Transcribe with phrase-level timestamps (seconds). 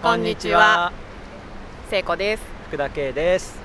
[0.00, 0.92] こんにちは。
[1.90, 2.42] 聖子です。
[2.68, 3.58] 福田圭です。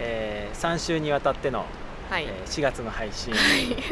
[0.00, 1.64] えー、3週にわたっての、
[2.10, 3.38] はい、えー4月の配信、は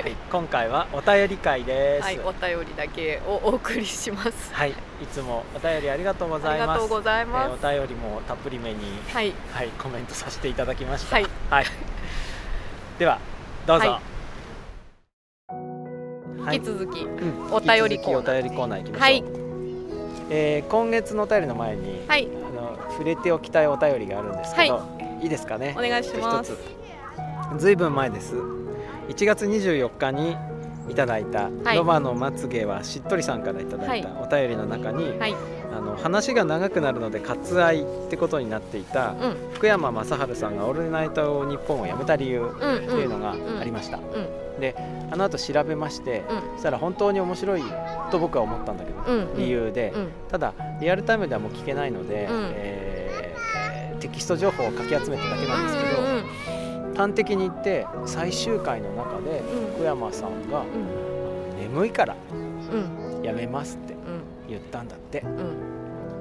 [0.09, 2.04] い、今回はお便り会です。
[2.04, 4.53] はい、お便りだけをお送りします。
[4.53, 4.75] はい、い
[5.12, 6.67] つもお便りありがとうごあざいます。
[6.67, 7.65] りがとうございます。
[7.65, 8.79] えーお便りもたっぷりめに、
[9.13, 11.15] はい、はい、コメントさせていただきました。
[11.15, 11.67] はい、はい。
[12.99, 13.21] では
[13.69, 13.87] どうぞ。
[13.87, 13.92] は
[16.45, 18.98] はい引き続き、うんお便りコーナー。
[18.98, 19.44] はい
[20.30, 24.88] えー今月のお便りの前に、はい、あの触れておきたいお便りがあるんですけど、、は
[25.23, 25.27] い。
[25.27, 25.74] いですかね？
[25.77, 26.56] お願いします。
[27.59, 28.34] ずいぶん前です。
[29.09, 30.37] 1月24日に
[30.88, 31.77] いただいた、はい。
[31.77, 35.34] ロバのまつげはしっとりさんからいただいたお便りの中に、はい、
[35.77, 44.01] あの話が長くなるので割愛ってことになっていたうん、福山雅治さんが「オールナイトニッポン」を辞めた理由うん、うん、っていうのがありました、う
[44.59, 44.74] ん、で
[45.10, 46.23] あの後調べまして、
[46.55, 47.62] そしたら本当に面白い
[48.10, 52.52] と僕は思ったんだけど、うん、うん、理由で、うん、ただリアルタイムではもう聞けないので、うん。
[52.54, 52.95] えー
[54.04, 59.74] テキスト情報をかき集めただけなんですけど、うん、端的に言って最終回の中でうん。
[59.76, 63.98] 福山さんがうん、「眠いからうん、やめます」ってうん、
[64.48, 65.20] 言ったんだって。
[65.20, 65.73] うん、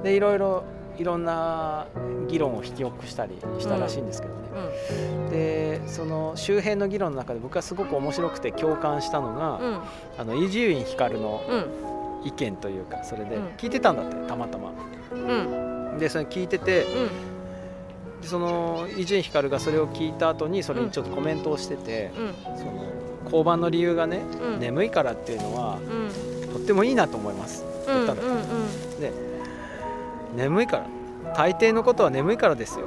[0.04, 0.64] でいろいろ
[0.98, 1.88] いろんな
[2.28, 4.42] 議論を引き起こしたりしたらしいんですけどね、
[5.26, 9.80] うん、でその周辺の議論の中で僕はすごく面白くて共感したのが、うん、
[10.20, 13.48] あの伊集院光のうん、意見というかそれでうん。
[13.58, 14.72] 聞いてたんだってたまたま。
[15.12, 16.86] うん、でそれ聞いてて
[18.22, 22.86] その伊集院光がそれを聞いた後にそれにちょっとコメントをしてて、うん、その
[23.30, 28.26] 降板の理由がね、うん、眠いからっていうのはうん、とってもいいなと思いますうん、うん、言ったん。
[28.26, 28.34] だ
[29.00, 29.34] で
[30.36, 30.88] 眠いから。
[31.36, 32.86] 大抵のことは眠いからですよ。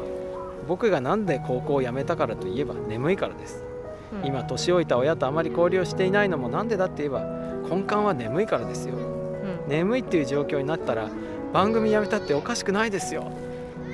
[0.69, 3.65] 僕がなんで高校を辞めたからといえば眠いからです。
[4.13, 7.21] うん、今年老いた親とあまり交流をしていないのもなんでだって言えば
[7.69, 8.95] 根幹は眠いからですよ。
[8.97, 11.09] うん、眠いっていう状況になったら
[11.53, 13.31] 番組辞めたっておかしくないですよ。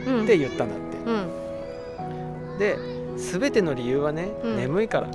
[0.07, 0.97] うん、って言ったんだって。
[0.99, 2.79] うん、で
[3.17, 4.57] 全ての理由はね、うん。
[4.57, 5.09] 眠いから。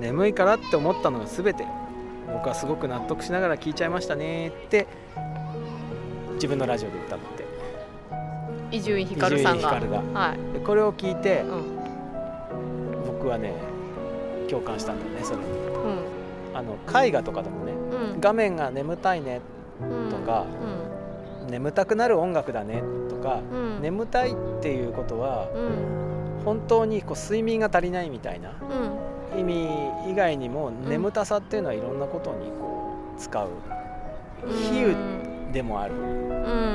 [0.00, 1.64] 眠いからって思ったのが全て。
[2.32, 4.86] 僕はすごく納得しながら聞いちゃいましたねって
[6.34, 7.43] 自分のラジオで言ったんだって
[8.74, 13.54] 伊集院光さんが、はい、でこれを聞いてうん、僕はね
[14.50, 15.44] 共感したんだよねそれに。
[15.44, 15.98] うん、
[16.54, 19.40] あの絵画とかでもねうん、画面が眠たいね
[19.80, 20.10] うん。
[20.10, 20.44] とか、
[21.48, 23.40] 眠たくなる音楽だねとか、
[23.80, 28.50] 眠たいっていうことはうん、本当にこう睡眠が足りないみたいな
[29.32, 29.68] うん、意味
[30.10, 30.88] 以外にもん。
[30.88, 33.48] 眠たさっていうのはいろんなことにこう使う。
[34.46, 35.23] 比喩
[35.54, 35.94] でもある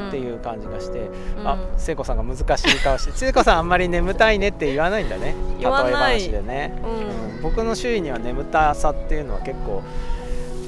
[0.08, 1.10] ってういう感じがして、
[1.42, 5.36] ん、あ聖子さんが難しい顔して聖子さんあんまり眠たいねって言わないんだね。
[5.60, 7.36] 例え話でね、うん。
[7.36, 7.42] うん。
[7.44, 9.84] 僕の周囲には眠たさっていうのは結構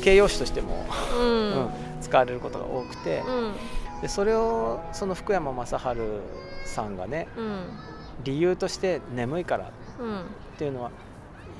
[0.03, 0.85] 形容詞としても、
[1.17, 1.69] うん、うん
[2.01, 3.23] 使われることが多くて。
[3.25, 5.78] うん、でそれをその福山雅治
[6.66, 7.63] さんがねうん、
[8.23, 9.67] 理由として眠いからっ
[9.99, 10.23] うん、
[10.57, 10.91] ていうのは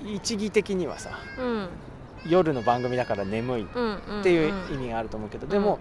[0.04, 1.70] 一義的にはさうん、
[2.28, 5.80] 夜の番組だから眠いうん、っていう意味があると思うけど、でも、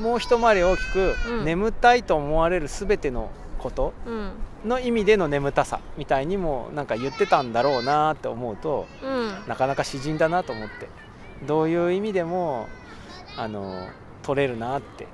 [0.00, 1.44] もう一回り大きく、うん。
[1.44, 4.32] 眠たいと思われる全てのことうん、
[4.68, 10.88] の意味での眠たさみたいにもなんか言ってたんだろうなって思うとうん、なかなか詩人だなと思って。
[11.46, 12.68] どういう意味でも
[13.36, 13.88] あの
[14.22, 15.06] 取れるなって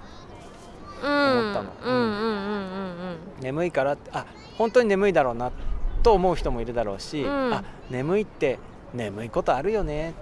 [1.02, 1.70] 思ったの。
[3.40, 4.26] 眠いからってあ
[4.58, 5.50] 本当に眠いだろうな
[6.02, 7.54] と思う人もいるだろうし、うん。
[7.54, 8.58] あ眠いって
[8.92, 10.14] 眠いことあるよね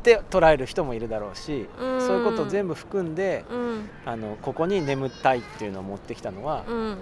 [0.00, 2.00] って捉える人もいるだろうし、うん。
[2.00, 6.96] そういうことを全部含んでうん、うん、あのここに眠たいっていうのを持ってきたのは、うん、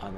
[0.00, 0.12] あの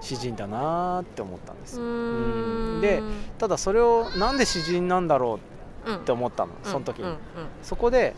[0.00, 1.78] 詩人だなって思ったんです。
[1.78, 3.02] よ、うん、で
[3.36, 6.98] ただそれをなんで詩人なんだろうっって思ったのその時。
[6.98, 7.16] に、うん、
[7.62, 8.14] そこで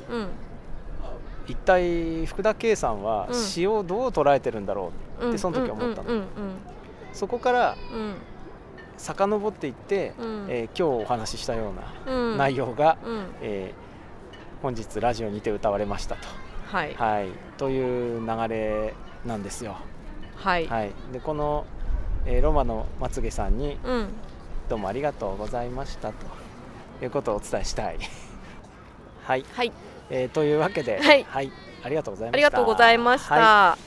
[1.46, 3.34] 一体福田圭さんはうん。
[3.34, 6.22] 詩をどう捉えてるんだろううん、でその時思ったの。
[7.12, 8.14] そこからうん、
[9.00, 13.90] 遡っていって、うん、えー今日お話ししたようなうん、内容が、うん、えー
[14.62, 16.28] 本日ラジオにて歌われましたと、
[16.66, 18.94] はい、はい、という流れ
[19.24, 19.76] なんですよ。
[20.36, 21.64] はい、はい、でこの、
[22.26, 24.08] えーロマのまつげさんにうん、
[24.68, 26.40] どうもありがとうございましたと。
[27.02, 27.98] いうことをお伝えしたい。
[29.24, 29.72] はい、はい、
[30.10, 31.52] えーというわけで、はい。
[31.82, 32.36] ありがとうございました。
[32.36, 33.34] ありがとうございました。
[33.34, 33.78] は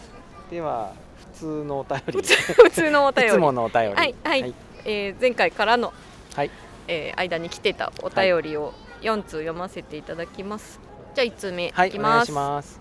[0.50, 0.56] い。
[0.56, 0.94] では
[1.34, 3.30] 普通のお便り、普通のお便り。
[3.34, 4.16] いつものお便り、はい。
[4.24, 4.42] はい。
[4.42, 4.54] はい、
[4.86, 5.94] えー前回からの、
[6.36, 6.52] はい
[6.88, 10.80] えー間に来てたお便りを4通読ませていただきます。
[11.16, 12.80] じゃあ1通目いはい、きます,、ます。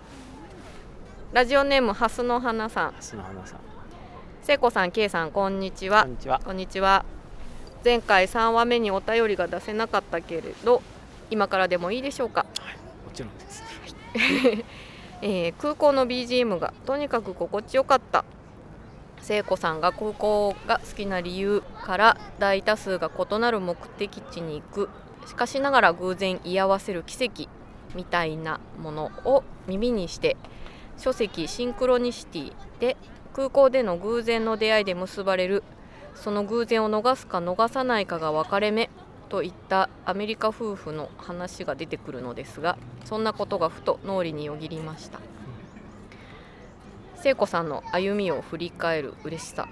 [1.33, 3.59] ラジオネームハスの花さん、砂花さん、
[4.43, 6.11] 聖子さん、ケイさん、こんにちはこん。
[6.11, 6.41] にちは。
[6.45, 7.05] こんにちは。
[7.83, 10.81] 前回3話目にお便りが出せなかったけれど、
[11.29, 12.45] 今からでもいいでしょうか？
[13.05, 13.63] もちろんです。
[15.21, 18.23] えー空港の BGM がとにかく心地よかった
[19.23, 24.89] 聖子さんが空港が好きな理由から大多数が異なる目的地に行く。
[25.25, 27.47] しかしながら偶然居合わせる奇跡
[27.95, 30.35] みたいなものを耳にして
[30.97, 32.97] 書籍「シンクロニシティ」で
[33.33, 35.63] 空港での偶然の出会いで結ばれる。
[36.15, 38.89] その偶然を逃すか逃さないかが分かれ目
[39.29, 45.19] といったアメリカ夫婦の話が出てくるのですがそんなことがふと脳裏によぎりました。
[47.23, 49.69] 聖子さんの歩みを振り返る嬉しさ。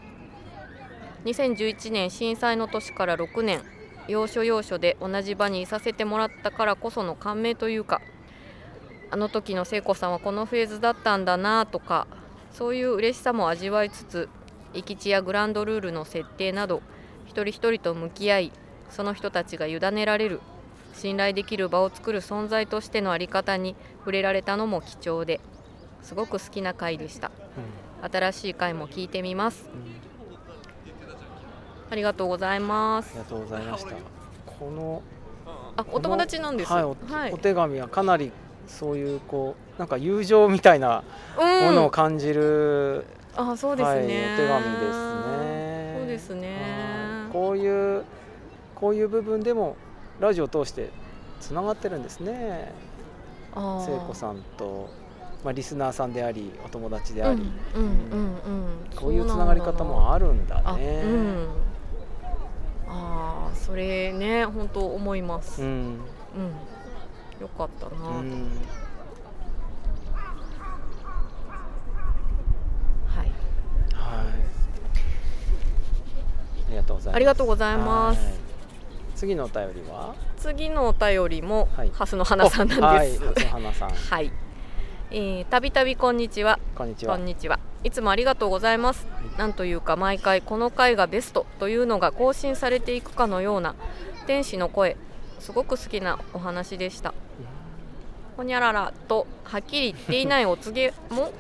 [1.26, 3.62] 2011年震災の年から6年
[4.08, 8.02] 要所要所で同じ場にいさせてもらったからこその感銘というか
[9.10, 12.08] あの時の聖子さんはこのフェーズだったんだなとか
[12.54, 14.30] そういう嬉しさも味わいつつ
[14.74, 16.82] 駅地やグランドルールの設定など
[17.26, 18.52] 一人一人と向き合い
[18.90, 20.40] その人たちが委ねられる
[20.94, 25.42] 信頼できる場を作る存在としての在り方に触れられたのも貴重で
[26.02, 27.32] すごく好きな回でした。
[28.12, 29.70] 新しい回も聞いてみます。
[29.74, 29.82] うん。
[29.82, 30.02] うん
[31.92, 33.10] ありがとうございます。
[33.10, 33.92] ありがとうございました。
[34.46, 35.02] この
[35.76, 36.72] あお友達なんです。
[36.72, 37.34] はいおはい。
[37.34, 38.32] お手紙はかなり
[38.66, 41.04] そういうこうなんか友情みたいな
[41.38, 41.66] うん。
[41.66, 43.06] ものを感じる、
[43.36, 45.96] あそうですね、はい、お手紙ですね。
[46.00, 47.24] そうですね。
[47.24, 47.34] はい。
[47.34, 48.04] こういう
[48.74, 49.76] こういう部分でも
[50.22, 50.92] ラジオを通して
[51.42, 52.72] つながってるんですね。
[53.54, 53.60] 聖
[54.08, 54.90] 子さんと
[55.44, 57.90] まあリスナーさんでありお友達でうんあり、うんうん。
[57.90, 58.40] うん。
[58.96, 61.02] こういうつながり方もあるんだあね。
[61.04, 61.48] うん。
[62.88, 65.94] あーそれね本当思います、ううん。
[65.94, 66.00] ん。
[67.40, 68.50] よかったな、うん。
[73.08, 73.26] はい。
[73.26, 73.32] はい。
[76.68, 77.16] ありがとうございます。
[77.16, 78.24] ありがとうございます。
[78.24, 78.34] はい。
[79.16, 80.16] 次のお便りは？
[80.38, 81.92] 次のお便りも、はい。
[81.94, 83.24] ハスの花さんなんです。
[83.24, 83.90] はい、初花さん。
[83.94, 84.32] はい、えー
[85.50, 86.58] たびたびこんにちは。
[86.74, 87.18] こんにちは。
[87.18, 87.60] こんにちは。
[87.84, 89.06] いつもありがとうございます。
[89.12, 89.38] はい。
[89.38, 93.76] なんというか毎回この回がベストというのが更新されていくかのような
[94.26, 94.96] 天使の声
[95.40, 97.14] すごく好きなお話でした。
[98.38, 101.34] ほにゃららとはっきり言っていないお告げも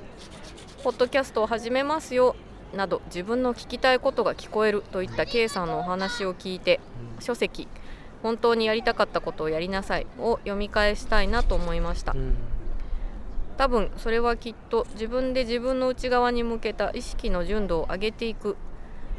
[0.83, 2.35] ポッドキャストを始めますよ
[2.75, 6.81] など自分の聞きたいことが聞こえるといった K さんのお話を聞いて
[7.21, 7.69] 書籍
[8.21, 12.11] 本当にやりたかったことをやりなさいを読み返したいなと思いました。
[12.11, 12.35] うん
[13.57, 18.57] 多分それはきっと自分で自分の内側に向けた意識の純度を上げていく。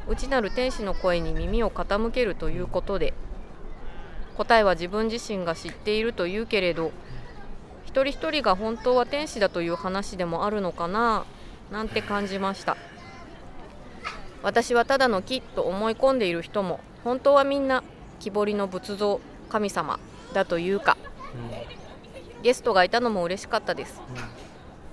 [0.08, 3.14] 内なる天使の声に耳を傾けるということで
[4.37, 6.90] 答えは自分自身が知っているというけれど
[7.84, 11.25] 一人一人が本当は天使だという話でもあるのかな
[11.70, 12.76] なんて感じました。
[14.43, 17.85] 私はただの木と思い込んでいる人も本当はみんな
[18.19, 20.00] 木彫りの仏像神様
[20.32, 20.96] だというか
[22.43, 24.00] ゲストがいたのも嬉しかったです。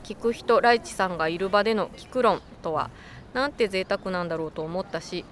[0.04, 2.90] 聞く人ライチさんがいる場での聞く論とは
[3.34, 5.24] なんて贅沢なんだろうと思ったし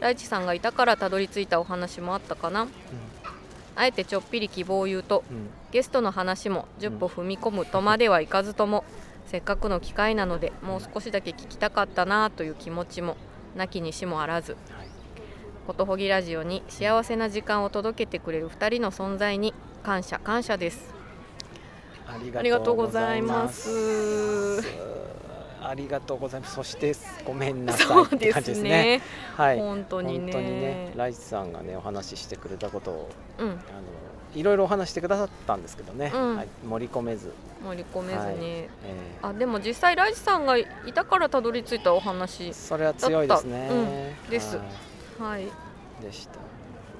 [0.00, 2.68] ライチさんがいたからたどり着いたお話もあったかな。
[3.78, 5.36] あえてちょっぴり希望を言うとうん。
[5.36, 8.84] うんゲストの話も10歩踏み込むとまではいかずとも
[9.26, 13.18] せっかくの機会なのでもう少しだけ聞きたかったなという気持ちも
[13.54, 14.52] なきにしもあらず。
[14.52, 14.88] はい。
[15.66, 19.52] ことほぎラジオに幸せな時間を届けてくれる2人の存在に
[19.82, 20.95] 感謝感謝です
[22.06, 24.62] ありありがとうございます。
[25.60, 26.54] ありがとうございます。
[26.54, 26.94] そして
[27.24, 28.70] ごめんなさいって感じですね。
[28.70, 29.02] ね
[29.34, 29.58] はい。
[29.58, 30.32] 本当にね。
[30.32, 33.48] 本当にね、ライチさんがねお話ししてくれたことをうん。
[33.48, 33.56] あの
[34.34, 36.36] いろいろお話してくださったんですけどね、うん。
[36.36, 37.32] はい、盛り込めず、
[37.64, 38.36] 盛り込めずに、はい。
[38.38, 38.68] え
[39.22, 43.68] あでも実際ライチさんがいたからたどり着いたお話ーそれは強いですね。
[43.70, 44.30] うん。
[44.30, 44.58] です。
[44.58, 44.62] は
[45.18, 45.46] はい。
[45.46, 45.50] い
[46.02, 46.38] でした。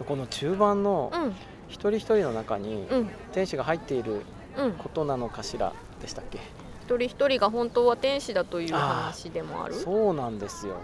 [0.04, 1.36] この中盤のうん。
[1.68, 3.10] 一人一人の中にうん。
[3.32, 4.22] 天使が入っているうん
[4.78, 6.38] ことなのかしらでしたっけ？
[6.84, 9.74] 一人一人が本当は天使だという話でもある？
[9.74, 10.76] そうなんですよ。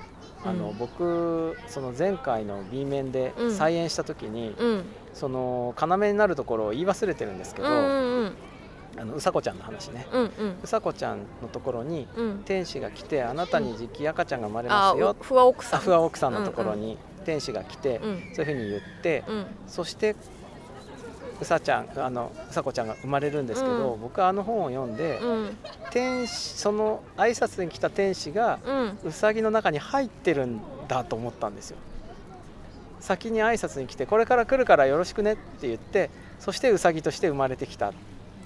[0.44, 8.32] あの、うん僕その前回の B 面でうん再演した時に、うんその要になるところを言い忘れてるんですけど、うんうんうん
[8.98, 10.06] あのうさこちゃんの話ね。
[10.12, 15.16] うんうんうさこちゃんのところにうん天使が来てあなたにじき赤ちゃんが生まれまあすよ。
[15.20, 20.16] ふわ奥さんあふわ奥さんのところに天使が来て、うんそういうふうに言って、うんそして
[21.42, 24.00] うさちゃんあのうさこちゃんが生まれるんですけど、うん。
[24.00, 25.56] 僕はあの本を読んで、うん。
[25.90, 28.58] 天使その挨拶に来た天使が
[29.04, 31.76] うさぎの中に入ってるんだと思ったんですよ。
[33.00, 36.08] 先に挨拶に来てこれから来るからよろしくねって言って
[36.38, 37.92] そしてうさぎとして生まれてきた。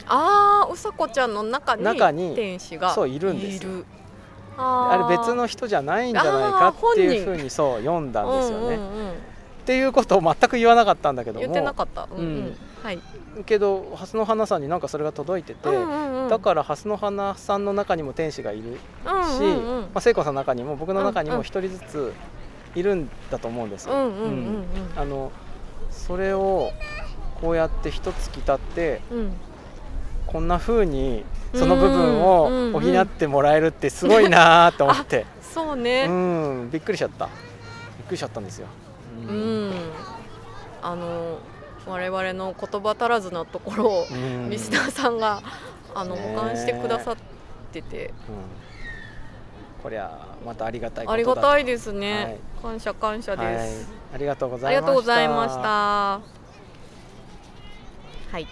[0.09, 3.67] あーうさこちゃんの中に中に天使がそういるんです
[4.57, 9.11] あれ別の人じゃないんじゃないかっていうふうにそう読んだんですよね、うんうんうん。
[9.11, 9.15] っ
[9.67, 11.41] ていうことを全く言わなかったんだけども。
[11.41, 12.09] 言ってなかった。
[12.11, 12.25] うん、うん。
[12.25, 13.01] うんはい、
[13.47, 16.29] けど蓮の花さんになんかそれが届いてて、うんうんうん。
[16.29, 18.69] だから蓮の花さんの中にも天使がいるし、
[19.07, 19.83] うんうんうん。
[19.83, 22.13] まあ、聖子さんの中にも僕の中にも一人ずつ
[22.75, 23.95] いるんだと思うんですよ。
[25.91, 26.71] それを
[27.41, 29.19] こうやって一月経ってうん。
[29.19, 29.33] うん
[30.27, 37.27] こんな風にその部分を補ってもらえるってすごいなと思って、そううねん、びっくりしちゃった。
[37.27, 38.67] びっくりしちゃったんですよ。
[39.29, 39.73] ううんん、
[40.83, 41.39] あの
[41.87, 44.51] 我々の言葉足らずなところをうん。
[44.51, 45.43] リスナーさんが
[45.95, 47.17] あの保管してくださっ
[47.73, 48.07] てて。
[48.07, 48.13] うん。
[49.83, 53.55] こりゃまたありがたいことだありがたいいですね、感謝感謝はい。
[53.55, 54.93] です、、ありがとうござありがいました。
[54.93, 55.61] とうございました。
[55.61, 56.21] は
[58.39, 58.47] い、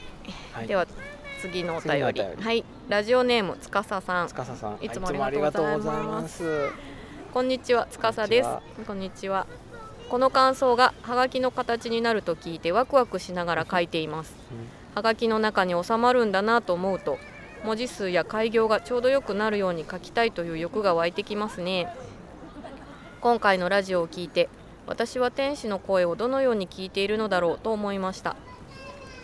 [0.53, 0.87] はい、では
[1.41, 2.23] 次のお便り。
[2.43, 2.65] はい。
[2.89, 4.29] ラジオネームつかささん。
[4.29, 4.79] 司さん。
[4.81, 6.35] いつもあありがとうございます。
[6.35, 6.73] いつもありがとうございます。
[7.33, 8.49] こんにちはつかさです。
[8.49, 9.47] ここんにちは
[10.15, 14.33] この感想がはがきの形になると聞いてワクワクしながら書いています。
[14.95, 17.19] はがきの中に収まるんだなと思うと
[17.65, 21.93] 文字数や開業がちょうどよくなるように書きたいという欲が湧いてきますね。
[23.21, 24.49] 今回のラジオを聞いて
[24.87, 28.37] 私は天使の声をどのように聞いているのだろうと思いました。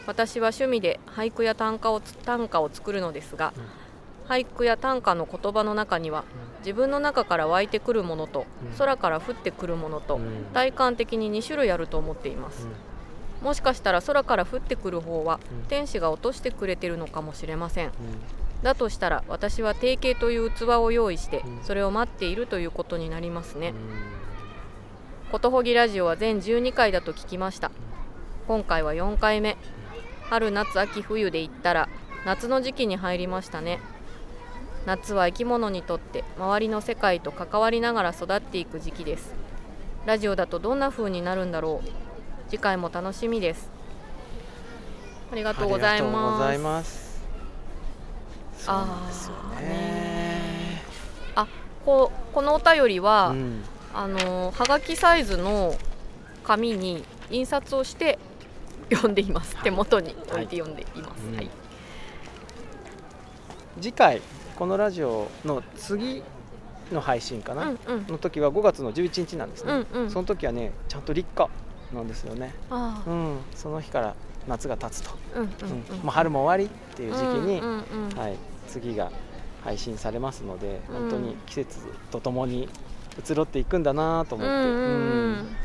[0.09, 3.53] 私は趣味で俳句や短歌を短歌を作るのですが、
[4.31, 6.25] 俳句や短歌の言葉の中には
[6.61, 8.79] 自分の中から湧いてくるものとうん。
[8.79, 10.47] 空から降ってくるものとうん。
[10.55, 12.69] 体感的に2種類あると思っています。
[13.43, 15.67] もしかしたら空から降ってくる方はうん。
[15.67, 17.87] 天使が落としてくれてるのかもしれません。
[17.87, 17.93] うん。
[18.63, 21.65] だとしたら私は定型という器を用意してうん。
[21.65, 23.71] それを待っているということになりますね。
[23.71, 25.33] うん。
[25.33, 27.73] ことほぎラジオは全12回だと聞きました。
[28.47, 29.57] 今回は4回目。
[30.29, 31.89] 春夏秋冬で言ったら
[32.25, 33.81] 夏の時期に入りましたね
[34.87, 39.35] 夏は生き物にとって周りの世界と関わりながら育っていく時期です。
[40.07, 41.89] ラジオだとどんな風になるんだろう。
[42.51, 43.71] 次回も楽しみです。
[45.33, 47.21] ありがとうございます。
[48.67, 49.61] あー。
[49.61, 49.69] ね。
[49.69, 50.83] ね
[51.85, 53.63] こうこのお便りは、うん。
[53.93, 55.75] あのはがきサイズの
[56.45, 58.19] 紙に印刷をして
[58.91, 59.61] 読んでいます。
[59.63, 61.51] 手元に置いて読んでいます、うんはい。
[63.81, 64.23] 次回
[64.61, 66.23] このラジオの次
[66.93, 68.07] の配信かな、うんうん。
[68.09, 70.11] の時は5月の11日なんですね、うんうん。
[70.11, 71.49] その時はねちゃんと立夏
[71.95, 72.75] なんですよね、う
[73.11, 74.15] ん、その日から
[74.47, 75.51] 夏が経つと、うんうんうん。
[75.51, 75.97] うん。
[76.01, 78.37] もう春も終わりっていう時期に、うんうんうんはい、
[78.69, 79.11] 次が
[79.65, 80.95] 配信されますのでうん。
[81.09, 81.79] 本当に季節
[82.11, 82.69] とともに
[83.27, 85.57] 移ろっていくんだなと思って、うんうん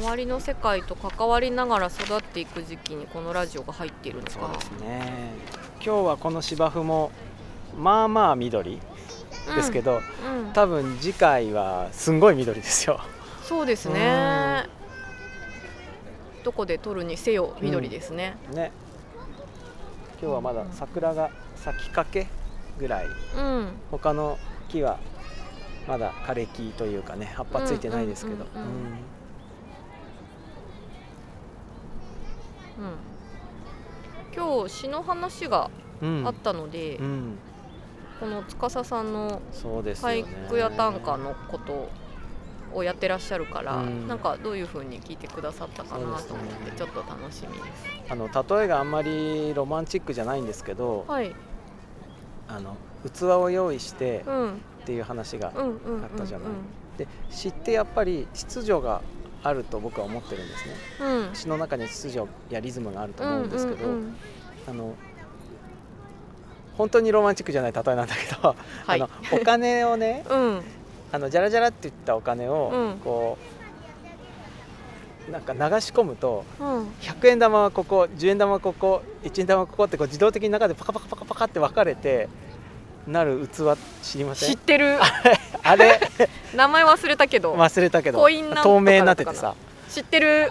[0.00, 4.30] 周りの世界と関わりながら育っていく時期にこのラジオが入っているのか。
[4.30, 7.10] そうですね今日はこの芝生も
[7.76, 8.78] まあまあ緑
[9.56, 10.46] ですけど、うん。
[10.46, 10.52] うん。
[10.52, 13.00] 多分次回はすんごい緑ですよ。
[13.42, 14.68] そうですね。
[16.44, 18.70] どこで撮るにせよ緑ですね、ね。
[20.20, 22.28] 今日はまだ桜が咲きかけ
[22.78, 23.06] ぐらい。
[23.36, 23.72] うん。
[23.90, 25.00] 他の木は
[25.88, 28.68] まだ枯れ木というかね葉っぱついてないですけど、うんうん。
[28.68, 28.74] うん。
[32.84, 33.11] うん
[34.34, 35.70] 今日詩の話が
[36.24, 37.38] あったので、うん。
[38.20, 41.88] この司さんの俳句や短歌のこと
[42.72, 44.08] をやってらっしゃるから、うん。
[44.08, 47.84] なんかどういう風に聞いてくださったかなと思って、ちょっと楽しみです。
[48.08, 51.34] あの例えがあんまりロマンチックじゃないんですけどはい、
[52.48, 52.76] あの
[53.10, 55.54] 器を用意してうん、っていう話があっ
[56.16, 56.48] たじゃない。
[56.98, 59.00] で詩ってやっぱり秩序が
[59.42, 60.74] あると僕は思ってるんですね。
[61.00, 64.16] うん、うん、詩の中に秩序やリズムがあると思うんですけど、うんうんうん。
[64.68, 64.94] あの
[66.76, 68.54] 本当にロマンチックじゃない例えなんだけど、
[68.86, 69.00] はい。
[69.00, 70.62] あのお金をねうん、
[71.12, 72.98] あのジャラジャラっていったお金をうん。
[72.98, 73.62] こう
[75.30, 82.28] なんか流し込むとうん、100円玉はここ10円玉はここ1円玉はここってこう自動的に中でパカパカパカパカって分かれて
[83.06, 84.50] なる器知りません？
[84.50, 84.98] 知ってる。
[85.62, 86.00] あれ？
[86.54, 88.18] 名前忘れたけど、忘れたけど。
[88.18, 89.54] コインなんとか透明になっててさ。
[89.88, 90.48] 知ってる。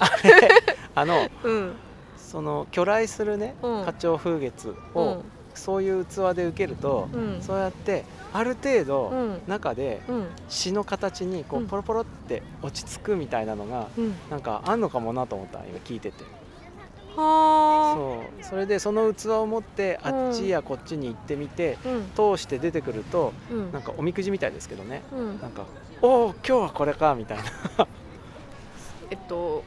[0.95, 1.73] あ のうん、
[2.17, 3.79] その巨来するねうん。
[3.81, 5.23] 花鳥風月うをん、
[5.55, 8.03] そういう器で受けると、うん、そうやって
[8.33, 11.67] ある程う度ん、中でうん、詩の形にこううん。
[11.67, 16.23] ポロポロって落ち着くみたいなのがうん、なんかあんのかもなと思った今聞いてて。
[16.23, 16.29] は
[17.15, 18.43] そう。
[18.43, 23.71] それでその器を持ってあっちやこっちに行ってみてあ、うん、通して出てくるとうん。
[23.71, 25.03] なんかおみくじみたいですけどね。
[25.11, 25.41] うん。
[25.41, 25.65] な、んか
[26.01, 27.43] おお今日はこれかみたいな。
[29.11, 29.63] えっと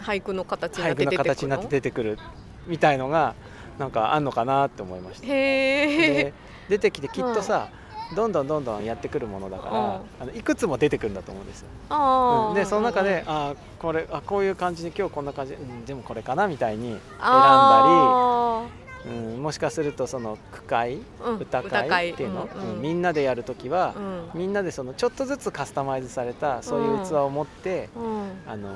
[0.00, 1.24] 俳句の形になって出てくるの？
[1.24, 2.18] 形になって出てくる
[2.66, 3.34] みたいのが
[3.78, 5.26] なんかあんのかなって思いました。
[5.26, 6.32] へえで
[6.68, 7.68] 出てきてきっとさ、
[8.14, 9.84] どんどんどんどんやってくるものだから、うん。
[10.20, 12.54] あのいくつも出てくるんだと思うんですよ、うん。
[12.54, 18.66] でその中で、あーこれあこういう感じで今日こんな感じ、うん、でもこれかなみたいに選んだあ
[19.06, 21.36] り、うん、もしかするとその句会ーうん。
[21.38, 24.00] 歌会っていうの、うんうんみんなでやるときは、う
[24.36, 24.40] ん。
[24.40, 28.30] みんなでそのちょっとずつカスタマイズされたそういう器を持って、うん。
[28.46, 28.70] あの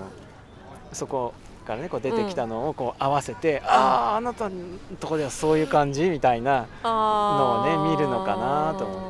[0.93, 1.35] そこ
[1.67, 4.57] からねこう出てきたのをこう合わせて、あああなたの
[4.99, 9.07] とこではそういう感じみたいな、のをね見るのかなと思って。
[9.07, 9.10] う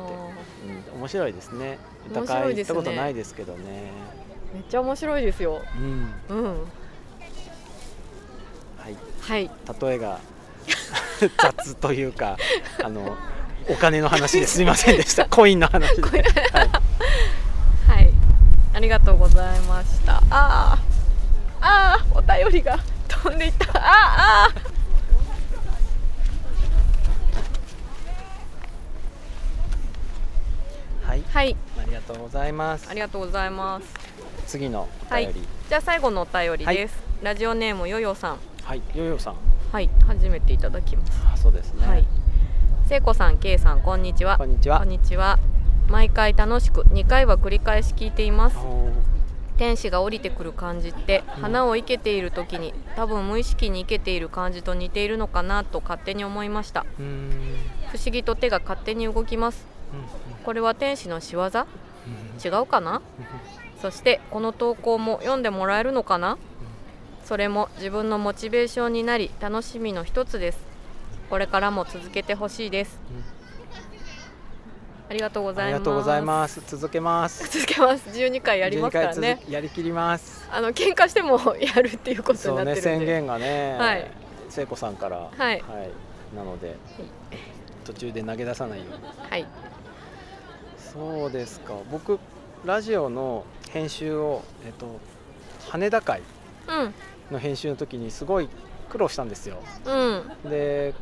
[1.01, 1.79] 面白いですね。
[2.11, 3.91] 歌会行ったことないですけどね。
[4.53, 5.59] めっちゃ面白いですよ。
[5.75, 6.13] うん。
[6.29, 6.45] うん。
[8.77, 8.95] はい。
[9.19, 9.49] はい。
[9.81, 10.19] 例えが
[11.39, 12.37] 雑というか
[12.83, 13.17] あの
[13.67, 14.61] お金の話です。
[14.61, 15.25] いませんでした。
[15.25, 16.21] コインの話で、はい、
[17.87, 18.13] はい。
[18.75, 20.17] ありがとうございました。
[20.17, 20.79] ああ
[21.61, 22.77] ああお便りが
[23.07, 23.71] 飛んでいった。
[23.73, 24.71] あああ
[31.41, 32.87] はい、はいありがとうございます。
[32.87, 33.87] ありがとうございます。
[34.45, 35.41] 次のお便り。
[35.67, 38.37] じゃあ最後のお便りです、ラジオネームよよさん。
[38.63, 39.35] はい、ヨヨさん。
[39.71, 39.89] はい。
[40.05, 41.11] 初めていただきます。
[41.33, 41.87] あそうですね。
[41.87, 42.05] はい。
[42.87, 44.37] 聖子さん、けいさん、こんにちは。
[44.37, 44.77] こんにちは。
[44.77, 45.39] こんにちは。
[45.89, 48.57] 毎回楽しく2回は繰り返し聞いています。
[49.57, 56.85] 天使が降りてくる感じって花を生けている時に多分無意識に生けている感じと似ているのかなと勝手に思いました。
[56.99, 59.65] 不思議と手が勝手に動きます。
[59.75, 59.80] うん
[60.43, 61.43] これは天使の仕業？
[61.43, 61.51] うん。
[62.43, 63.01] 違うかな？
[63.81, 66.37] そしてこの投稿も読んでもらえるのかな？
[67.23, 70.59] それも自分のモチベーションになり楽しみの一つです。
[71.29, 72.99] これからも続けてほしいです。
[75.09, 75.75] ありがとうございます。
[75.75, 76.61] ありがとうございます。
[76.65, 77.43] 続けます。
[77.51, 78.09] 続けます。
[78.09, 80.47] 12回やりますから12ねやりきります。
[80.51, 83.05] あの喧嘩してもやるっていうことにそうねなってるんで。
[83.05, 84.11] 宣言がね、はい。
[84.49, 85.29] 聖子さんから。
[85.37, 85.63] はい。
[86.35, 86.75] なので
[87.85, 88.93] 途中で投げ出さないように。
[89.29, 89.45] はい
[90.93, 91.73] そうですか。
[91.91, 92.19] 僕
[92.65, 94.99] ラジオの編集をえっと
[95.69, 96.21] 羽田会
[96.67, 96.93] うん。
[97.31, 98.49] の編集の時にすごい
[98.89, 99.57] 苦労したんですよ。
[99.85, 100.49] うん。
[100.49, 100.93] で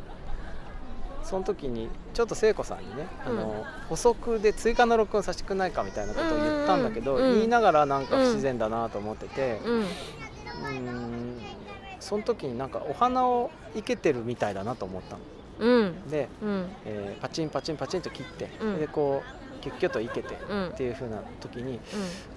[1.24, 7.34] その時にちょっと聖子さんにね、あの補足で追加の録音させてくれないかみたいなことを言ったんだけど、うんうんうん。
[7.36, 9.80] 言いながらなんか不自然だなと思ってて、うん。
[9.80, 11.40] うーん。
[12.00, 15.22] その時になんかお花を生けてるみたいだなと思ったの。
[15.58, 16.08] うん。
[16.08, 16.68] で、うん。
[16.84, 18.78] えーパチンパチンパチンと切って、うん。
[18.80, 20.68] でこうキュッキュッと生けてうん。
[20.68, 21.80] っていう風な時に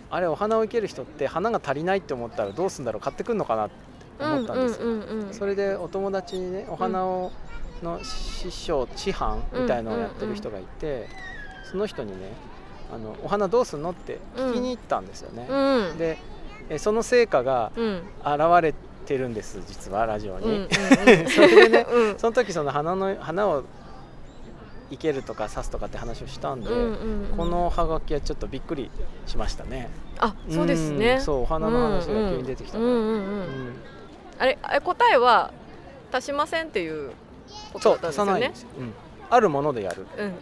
[0.09, 3.75] あれお花を生ける人って花が足りないって思ったらどうするんだろう買ってくるのかなって
[4.23, 7.31] 思ったんですよ、うんうんうんうんそれでお友達にねお花を、
[7.81, 11.07] の師匠師範みたいのをやってる人がいて、
[11.69, 12.31] その人にね
[12.93, 15.97] あの「お花どうすんの?」って聞きに行ったんですよね、うん。
[15.97, 16.17] で
[16.69, 18.01] えその成果がうん。
[18.23, 18.73] 現れ
[19.05, 20.67] てるんです実はラジオに、うんうんうん。
[21.27, 22.19] それでねうん。
[22.19, 23.63] その時その花の花を
[24.93, 27.37] 生けるとか刺すとかって話をしたんで、うんうんうん。
[27.37, 28.89] このハガキはちょっとびっくり
[29.25, 29.89] しましたね。
[30.19, 31.15] あそうですね。
[31.15, 35.51] んそうお花の話が急に出てきたあれあれ答えは
[36.11, 37.11] 足しませんっていう
[37.73, 38.31] ことだったんですよね？
[38.31, 38.93] そう足さないんですよ、うん。
[39.29, 40.05] あるものでやる。
[40.17, 40.35] うんうんうん。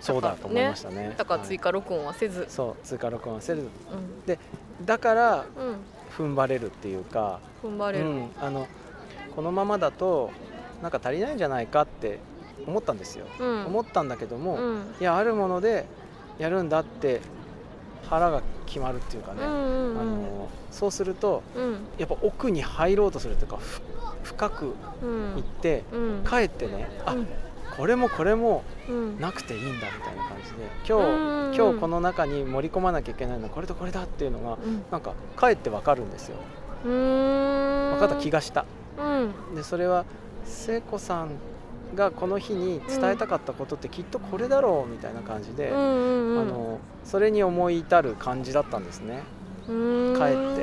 [0.00, 1.14] そうだと思いましたね。
[1.16, 2.40] だから追加録音はせず。
[2.40, 2.48] はい。
[2.50, 4.86] そう追加録音はせるうん。
[4.86, 5.44] だからうん。
[6.16, 8.04] 踏ん張れるっていうか、う踏ん張れる。
[8.04, 8.66] ん、あの
[9.34, 10.30] このままだと
[10.82, 12.18] なんか足りないんじゃないかって
[12.66, 13.66] 思ったんですよ、うん。
[13.66, 14.94] 思ったんだけども、うん。
[15.00, 15.86] いやあるもので
[16.38, 17.20] やるんだって
[18.08, 21.76] 腹が決まるっていうかね、うんうんあのそうするとうん。
[21.98, 23.80] やっぱ奥に入ろうとするというかふ
[24.22, 25.34] 深くうん。
[25.36, 26.24] 行って、うん。
[26.24, 27.26] かえってねあ、うん。
[27.76, 29.20] これもこれもうん。
[29.20, 30.56] なくていいんだみたいな感じで
[30.88, 34.84] 今日、うん今日この中に盛り込まなきゃいけないのはこれとこれだっていうのがうん。
[34.90, 36.36] なんかかえって分かるんですよ。
[36.84, 38.64] 分かった気がした。
[38.98, 39.54] うん。
[39.54, 40.04] でそれは
[40.44, 41.30] 聖子さん
[41.94, 45.86] がこの日に伝えたかったことってきっとこれだろうみたいな感じで、うんうん
[46.36, 46.40] うん。
[46.40, 49.22] あのそれに思い至る感じだったんですね、
[49.68, 50.16] うーん。
[50.16, 50.62] 帰っ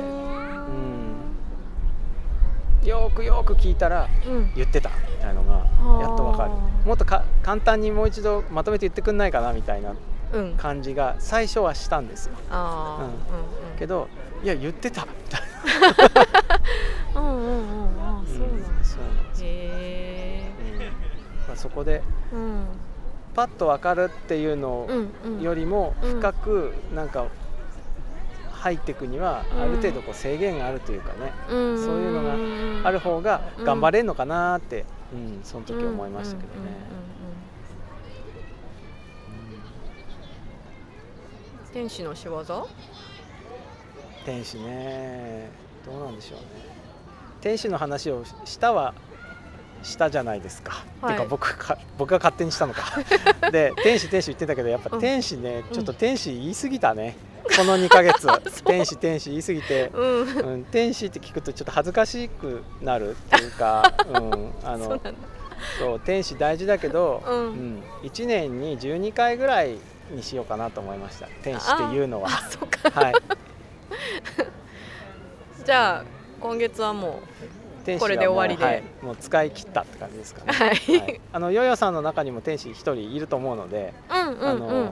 [2.82, 4.50] うん、よーくよーく聞いたらうん。
[4.54, 5.58] 言ってたみたいのが
[6.00, 6.50] やっとわかる。
[6.50, 9.94] あーもっとか簡単にもう一度まとめて言ってくんないかなみたいな
[10.32, 10.54] うん。
[10.56, 12.32] 感じが最初はしたんですよ。
[12.50, 12.56] うん。
[12.58, 13.78] うんうん。
[13.78, 14.08] けど
[14.42, 15.40] いや言ってたみたい
[17.14, 18.94] うんうんうんあなそうなんです。
[18.94, 19.02] よ、
[19.46, 20.19] へうん
[21.50, 22.64] まあそこでえうん。
[23.34, 25.42] パッと分かるっていうのうんうん。
[25.42, 26.10] よりもうん。
[26.20, 27.26] 深くなんか
[28.52, 29.62] 入っていくにはうん。
[29.62, 31.84] ある程度こう制限があるというかね、うん。
[31.84, 32.36] そういうのが
[32.82, 36.70] がある方が頑張れるのかなって、うんその時思いましたけどね、
[41.72, 42.68] 天使の仕業？
[44.24, 45.50] 天使ね。
[45.84, 46.44] どうなんでしょうね。
[47.40, 48.94] 天使の話をしたは
[49.82, 50.84] したじゃないですか。
[51.00, 51.14] はい。
[51.14, 52.82] てか僕か 僕が勝手にしたのか。
[53.50, 57.16] で天使天使言ってたけどやっぱ天使ね、ちょっと天使言い過ぎたね。
[57.56, 58.26] この2ヶ月。
[58.64, 60.20] 天使天使言い過ぎて、うん。
[60.20, 65.00] うん、天使って聞くとちょっと恥ずかしくなるっていうか、うん、あの
[65.78, 67.36] そう天使大事だけど、うん。
[67.36, 69.78] うん、1年に12回ぐらい
[70.10, 71.26] にしようかなと思いました。
[71.42, 72.28] 天使っていうのは。
[72.28, 73.14] はい、
[75.64, 76.04] じゃあ
[76.40, 77.59] 今月はもう
[77.98, 78.64] これで終わりで。
[78.64, 80.52] はい、もう使い切ったって感じですかね。
[80.52, 84.90] うはい、はい、あのヨヨさんの中にも天使一人いると思うので、うんうんあのうん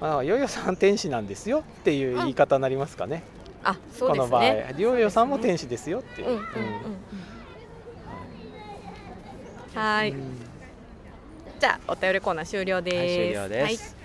[0.00, 3.22] まあ、ヨヨさん天使なんですよっていう言い方になりますかね、
[3.62, 4.42] あそうこの場合。
[4.42, 6.28] ですねヨヨさんも天使ですよっていう。
[6.28, 6.48] うんうんうんう
[9.76, 9.80] ん。
[9.80, 10.10] はい。
[10.10, 10.18] うん。
[11.60, 13.96] じゃあお便りコーナー終了です、はい終了です、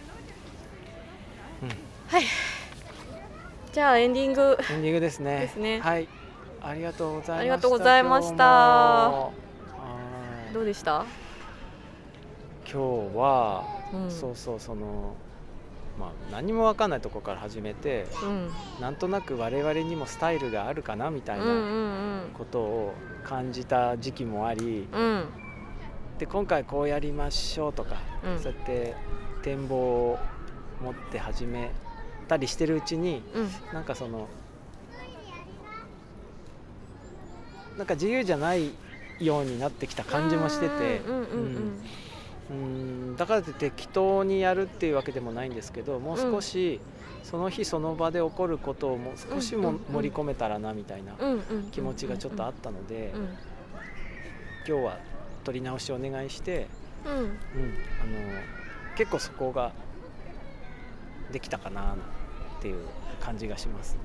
[2.08, 2.24] はい。
[3.74, 4.58] じゃあエンディング。
[4.72, 5.40] エンディングですね。
[5.40, 5.80] ですね。
[5.80, 6.08] はい。
[6.62, 7.36] ありがとうございました。
[7.38, 9.30] ありがとうございました。
[10.54, 11.06] どうでした、
[12.64, 15.14] 今日は、うん、そうそうその
[16.00, 18.50] まあ何もわかんないところから始めて、うん、
[18.82, 21.46] なんとなく我々にもスタイルがあるかなみたいな
[22.34, 22.94] ことを
[23.24, 25.26] 感じた時期もあり、うんうん。
[26.18, 28.40] で今回こうやりましょうとか、うん。
[28.40, 28.96] そうやって
[29.44, 30.18] 展望を
[30.82, 31.72] 持って始め
[32.28, 33.50] たりしてるうちにうん。
[33.74, 34.28] なんかその
[37.78, 38.72] なんか自由じゃない
[39.20, 41.02] ようになってきた感じもしてて。
[42.50, 46.80] うんだからって適当にやるっていうわけでもないんですけどもう少し
[47.24, 51.14] その日その場で起こることをもう少しも盛り込めたらなみたいな
[51.72, 53.38] 気持ちがちょっとあったのでうん。
[54.68, 55.00] 今日は
[55.46, 56.68] 撮り直しお願いして、
[57.06, 57.14] うん。
[57.14, 57.32] うん、あの
[58.98, 59.72] 結構そこが
[61.32, 62.86] できたかなっていう
[63.22, 63.98] 感じがします。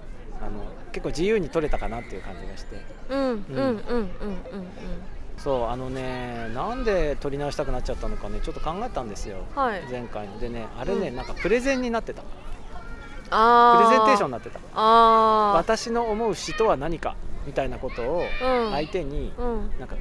[0.43, 2.77] あの結構自由に撮れたかなっていう感じがして。
[3.11, 3.69] うんうんうんうんうん。
[3.69, 3.79] うん
[5.39, 9.39] そうあのねなんで撮り直したくなっちゃったのかねちょっと考えたんですよ。
[9.57, 9.83] はい。
[9.91, 10.39] 前回の。
[10.39, 11.17] でねあれね、うん。
[11.17, 12.23] なんかプレゼンになってた。
[12.23, 12.29] プ
[13.31, 14.61] あレゼンテーションにンなってた。
[14.75, 18.25] あ私の思う詩とは何かみたいなことを
[18.71, 19.71] 相手にうん。
[19.81, 19.97] なんか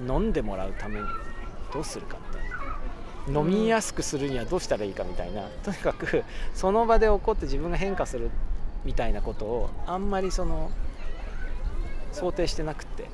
[0.00, 1.06] 飲んでもらうために
[1.72, 3.40] どうするかみたいな。
[3.40, 5.42] 飲みやすくするにはどうしたらいいかみたいな。
[5.62, 8.30] とにかくその場で起こって自分が変化する
[8.86, 10.70] みたいなことをあんまりその
[12.12, 13.10] 想定してなくって。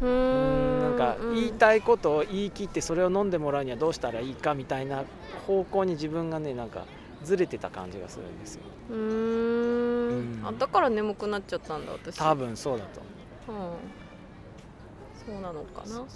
[0.00, 0.80] うん。
[0.80, 1.34] なんかうん。
[1.34, 5.04] 言いたいことを言い切ってそれを飲んでもらうにはどうしたらいいかみたいな
[5.46, 6.86] 方向に自分がねなんか
[7.24, 8.62] ずれてた感じがするんですよ。
[8.90, 10.42] うん。
[10.42, 10.46] ん。
[10.46, 12.16] あだから眠くなっちゃったんだ私。
[12.16, 13.00] 多分そうだと
[13.48, 13.72] 思う。
[13.72, 15.34] うん。
[15.34, 15.96] そうなのかな。
[15.96, 16.04] うんう。
[16.04, 16.08] ん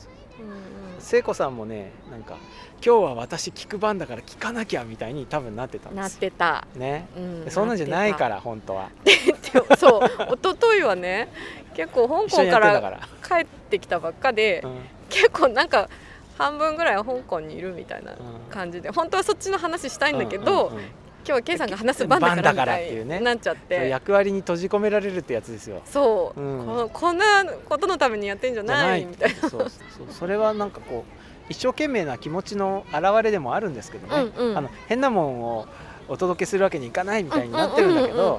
[0.99, 2.37] 聖子さんもねなんか
[2.85, 6.20] 今日は私聞く番だから聞かなきゃみたいに多分なってたんなっですよ。
[6.20, 7.09] てた、ね。
[7.16, 8.90] うん、そんなんじゃないらから本当は。
[9.79, 11.29] そう一昨日はね
[11.75, 14.79] 結構香港からら、帰ってきたばっかで、うん。
[15.09, 15.88] 結構なんか
[16.37, 18.18] 半分ぐらいは香港にいるみたいなうん。
[18.51, 23.18] 感じで本当はそっちの話したいんだけど、うんうんうん今日は K さんが話す番だからっていうね。
[23.18, 23.88] になっちゃって。
[23.88, 25.80] 役割に閉じ込められるってやつですよ。
[25.87, 27.24] そう、うんここんな
[27.68, 29.48] ことのためにやってんじゃないいみたいな。
[29.48, 34.58] そうそうそれはなんかこう一生懸命な気持ちの表れでもあるんですけどね、うんうん。
[34.58, 35.66] あの変なもんを
[36.08, 38.38] お届けするわけにいかないみたいになってるんだけど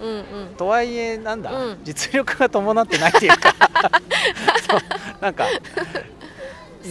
[0.55, 1.79] とはいえなんだ、うん。
[1.83, 3.53] 実力が伴ってないっていうか。
[4.69, 4.79] そう。
[5.21, 5.45] なんか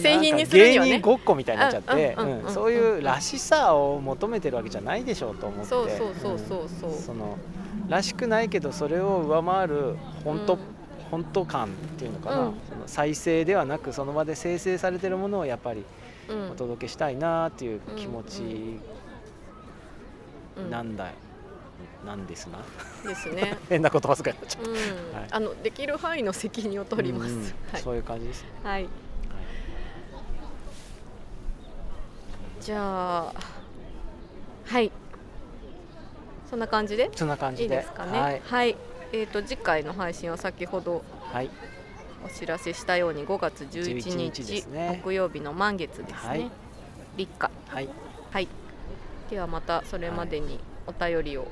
[0.01, 0.91] 製品にするにはね。
[0.91, 2.53] 芸人ごっこみたいになっちゃってうんうんうんうんうん。
[2.53, 5.65] そういうらしさを求めてるわけじゃないでしょうと思って。
[5.65, 6.93] そうそうそうそうそう、ん。
[6.93, 7.37] その
[7.87, 10.57] らしくないけどそれを上回る本当、
[11.11, 12.53] 本当感っていうのかな、うん。
[12.69, 15.83] その再生ではなくその場で生成されてるものをやっぱり
[16.29, 16.51] うん。
[16.51, 18.79] お届けしたいなっていう気持ち
[20.57, 21.11] うんなんだ、
[22.05, 22.59] なんですな。
[23.07, 23.57] ですね。
[23.69, 24.73] 変な言葉遣いになっちゃっうん、
[25.19, 25.27] はい。
[25.31, 27.53] あのできる範囲の責任をた取ります。
[27.83, 28.43] そういう感じです。
[28.43, 28.83] ね、はい。
[28.83, 28.89] はい
[32.65, 33.33] じゃあ
[34.65, 34.91] はい。
[36.49, 37.11] そんな感じで？
[37.15, 37.75] そんな感いじで。
[37.75, 38.19] いですかね？
[38.19, 38.75] はい、はい。
[39.13, 41.51] えっ、と次回の配信は先ほどはい、
[42.25, 44.99] お知らせしたように5月11 11日ね。
[45.03, 46.15] 木曜日の満月ですね。
[46.15, 46.51] はい。
[47.17, 47.51] 立夏。
[47.67, 47.89] はい、
[48.31, 48.47] はい。
[49.29, 51.47] ではまたそれまでにお便りを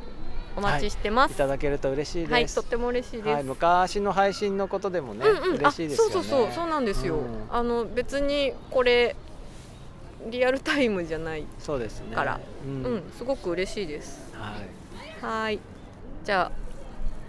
[0.57, 1.33] お待ちしてます。
[1.33, 1.35] い。
[1.35, 2.31] ただけると嬉しいです。
[2.33, 3.29] はい、とっても嬉しいです。
[3.29, 6.11] はい、昔の配信のことでもね、うんうん、嬉しいですよね。
[6.11, 6.51] あそうそうそう。
[6.53, 7.23] そうなんですよ、うん。
[7.51, 9.15] あの別にこれ
[10.29, 12.15] リアルタイムじゃないそうですね。
[12.15, 12.39] から。
[12.65, 14.33] うん、うん、すごく嬉しいです。
[14.33, 14.55] は
[15.21, 15.59] い、はい。
[16.23, 16.51] じゃ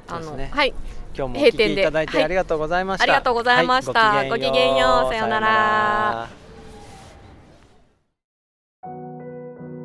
[0.08, 0.50] ああの、ね。
[0.52, 0.74] はい。
[1.16, 2.24] 今日もお聞いただいてはい。
[2.24, 3.04] ありがとうございました。
[3.04, 4.10] ありがとうございました。
[4.10, 5.12] はいごきげんよう。
[5.12, 5.28] さよう。
[5.28, 6.28] なら。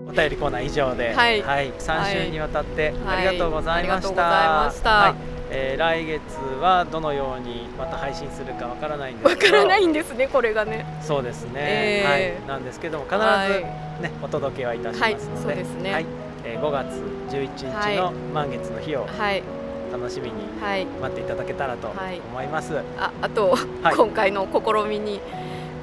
[0.08, 1.42] お便りコーナー以上で、はい。
[1.42, 3.28] はい、3週にわたってはい。
[3.28, 4.02] ありがとうございました。
[4.02, 4.26] ありがとうござい
[4.66, 4.90] ました。
[4.90, 6.22] はいえー来月
[6.62, 9.52] はどのようにまた配信するかわからないんですわけど。
[9.54, 10.86] からないんですねこれがね。
[11.02, 12.10] そうですね、えー。
[12.10, 14.02] はい、なんですけども必ず、はい。
[14.04, 15.94] ねお届けはいたしますので、はいそうですね。
[15.94, 16.06] はい。
[16.46, 16.88] えー5月
[17.30, 19.44] 11はい日の満月の日をはい。
[19.92, 20.86] 楽しみにはい。
[20.86, 22.20] 待っていただけたらとはい。
[22.20, 22.78] 思います。
[23.00, 23.96] ああと、はい。
[23.96, 25.20] 今回の試みに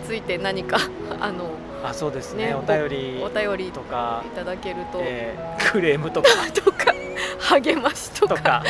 [0.06, 0.78] ついて何か
[1.20, 1.50] あの
[1.84, 2.46] あそうですね。
[2.46, 6.28] ねお便りお便りいとか、ただけると、えークレームとか。
[6.54, 6.92] とか
[7.48, 8.34] 励ましとか。
[8.36, 8.62] とか。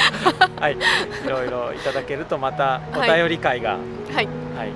[0.61, 0.75] はい。
[0.75, 3.21] いろいろいただけるとまたおはい。
[3.21, 3.79] 便り会が、は
[4.23, 4.27] い。
[4.57, 4.71] はい。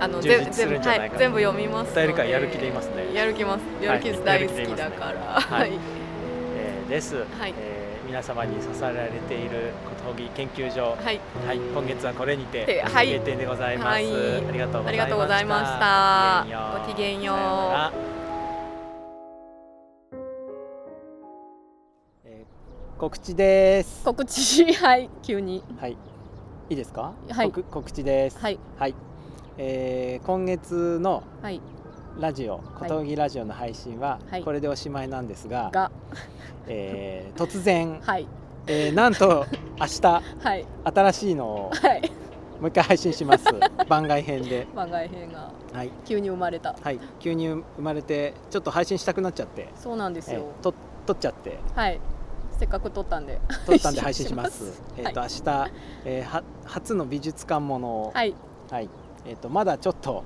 [0.00, 1.18] あの充実するんじゃないかな。
[1.18, 3.12] 全部はい、全部読みますお便り会やる気でいますね。
[3.14, 5.58] やる気ますやる気大好きだから。
[5.58, 5.78] やる気でいはい。
[6.56, 7.54] えーです、はい。
[7.58, 10.96] えー皆様に支えられていることぎ研究所。
[11.04, 11.20] はい。
[11.46, 14.06] はい、今月はこれにて閉店でございます、はい。
[14.06, 16.46] ありがとうございました。
[16.86, 18.17] ごきげんよう
[22.98, 24.04] 告知です。
[24.04, 24.72] 告知。
[24.74, 25.62] はい急に。
[25.80, 25.92] はい。
[25.92, 27.46] いいですか、はい。
[27.46, 28.38] 告告知です。
[28.40, 28.58] はい。
[28.76, 28.94] はい、
[29.56, 31.60] えー今月のはい。
[32.18, 34.42] ラジオ小峠ラジオの配信ははい。
[34.42, 35.92] これでおしまいなんですが、が。
[36.66, 38.26] えー突然、 はい。
[38.66, 39.46] えーなんと
[39.78, 40.02] 明日
[40.42, 40.66] はい。
[40.84, 42.10] 新しいのをはい。
[42.60, 43.44] もう一回配信します。
[43.88, 44.66] 番外編で。
[44.74, 45.52] 番外編が。
[45.72, 46.74] はい、急に生まれた。
[46.82, 50.40] はい、急に生まれてちょっと配信したくなっちゃって、そうなんですよ。
[50.40, 50.74] えーと
[51.06, 51.58] 撮っちゃって。
[51.76, 52.00] はい
[52.58, 53.38] せっかく撮ったんで。
[53.66, 54.82] 撮ったんで 配信します。
[54.96, 55.14] えっ、はい。
[55.14, 55.70] と、明日、
[56.04, 58.34] えーは初の美術館ものをはい。
[58.70, 58.88] はい。
[59.26, 60.22] えー、とまだちょっと、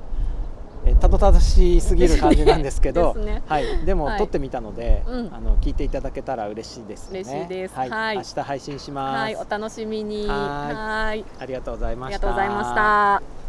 [0.84, 3.42] えー、たどたどしすぎる感じなんですけど ね。
[3.46, 4.18] はい、でも、はい。
[4.18, 5.30] 撮ってみたので、うん。
[5.32, 7.20] あの聞いていただけたら嬉しいですね。
[7.20, 7.74] 嬉しいです。
[7.76, 7.90] はい。
[7.90, 8.16] はい。
[8.16, 9.36] 明日配信します、はい。
[9.36, 10.26] お楽しみに。
[10.26, 10.34] は
[11.06, 11.24] はい。
[11.38, 12.16] ありがとうございあました。
[12.18, 13.41] りがとうございました